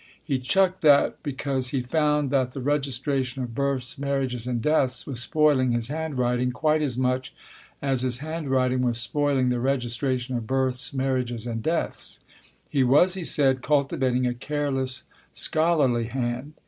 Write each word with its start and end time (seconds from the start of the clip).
He 0.23 0.39
chucked 0.39 0.81
that 0.81 1.21
because 1.21 1.67
he 1.67 1.83
found 1.83 2.31
that 2.31 2.53
the 2.53 2.59
registration 2.59 3.43
of 3.43 3.53
births, 3.53 3.99
marriages 3.99 4.47
and 4.47 4.59
deaths 4.59 5.05
was 5.05 5.19
spoiling 5.21 5.73
his 5.73 5.89
handwriting 5.89 6.51
quite 6.51 6.81
as 6.81 6.97
much 6.97 7.35
as 7.83 8.01
his 8.01 8.17
handwriting 8.17 8.81
was 8.81 8.97
spoiling 8.97 9.49
the 9.49 9.57
registra 9.57 10.17
tion 10.17 10.35
of 10.35 10.47
births, 10.47 10.91
marriages 10.91 11.45
and 11.45 11.61
deaths. 11.61 12.19
(He 12.67 12.83
was, 12.83 13.13
he 13.13 13.23
said, 13.23 13.61
cultivating 13.61 14.25
a 14.25 14.33
careless, 14.33 15.03
scholarly 15.31 16.05
hand.) 16.05 16.53